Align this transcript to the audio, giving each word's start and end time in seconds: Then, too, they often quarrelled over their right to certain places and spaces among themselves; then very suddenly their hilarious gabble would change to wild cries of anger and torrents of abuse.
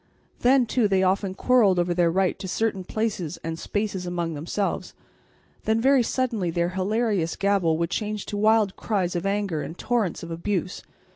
Then, 0.39 0.65
too, 0.65 0.87
they 0.87 1.03
often 1.03 1.35
quarrelled 1.35 1.77
over 1.77 1.93
their 1.93 2.09
right 2.09 2.39
to 2.39 2.47
certain 2.47 2.83
places 2.83 3.37
and 3.43 3.59
spaces 3.59 4.07
among 4.07 4.33
themselves; 4.33 4.95
then 5.65 5.79
very 5.79 6.01
suddenly 6.01 6.49
their 6.49 6.69
hilarious 6.69 7.35
gabble 7.35 7.77
would 7.77 7.91
change 7.91 8.25
to 8.25 8.35
wild 8.37 8.75
cries 8.75 9.15
of 9.15 9.27
anger 9.27 9.61
and 9.61 9.77
torrents 9.77 10.23
of 10.23 10.31
abuse. 10.31 10.81